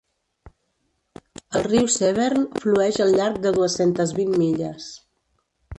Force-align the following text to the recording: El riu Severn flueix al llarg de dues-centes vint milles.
El 1.59 1.67
riu 1.67 1.89
Severn 1.97 2.49
flueix 2.65 2.99
al 3.07 3.15
llarg 3.21 3.41
de 3.45 3.53
dues-centes 3.61 4.19
vint 4.23 4.37
milles. 4.45 4.91